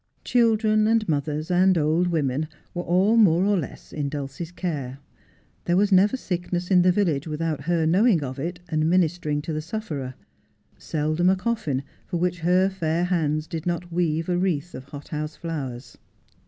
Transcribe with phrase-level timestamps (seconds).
[0.23, 4.97] Children, and mothers, and old women, were all more or less in Dulcie's care.
[5.65, 9.53] There was never sickness in the village without her knowing of it and ministering to
[9.53, 10.15] the sufferer;
[10.79, 15.09] seldom a coffin for which her fair hands did not weave a wreath of hot
[15.09, 15.99] house flowers.